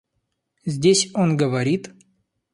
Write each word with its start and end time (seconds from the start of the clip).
Здесь 0.65 1.11
он 1.13 1.37
говорит... 1.37 1.91